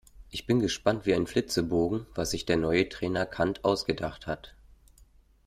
Ich 0.31 0.47
bin 0.47 0.59
gespannt 0.59 1.05
wie 1.05 1.13
ein 1.13 1.27
Flitzebogen, 1.27 2.07
was 2.15 2.31
sich 2.31 2.47
der 2.47 2.57
neue 2.57 2.89
Trainer 2.89 3.27
Kant 3.27 3.63
ausgedacht 3.63 4.25
hat. 4.25 4.55